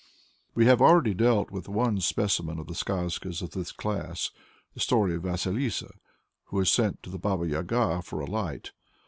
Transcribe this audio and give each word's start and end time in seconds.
We 0.55 0.65
have 0.65 0.81
already 0.81 1.13
dealt 1.13 1.51
with 1.51 1.69
one 1.69 1.99
specimen 2.01 2.57
of 2.57 2.65
the 2.65 2.73
skazkas 2.73 3.43
of 3.43 3.51
this 3.51 3.71
class, 3.71 4.31
the 4.73 4.79
story 4.79 5.13
of 5.13 5.21
Vasilissa, 5.21 5.93
who 6.45 6.59
is 6.59 6.71
sent 6.71 7.03
to 7.03 7.11
the 7.11 7.19
Baba 7.19 7.45
Yaga's 7.47 8.03
for 8.03 8.19
a 8.19 8.25
light. 8.25 8.71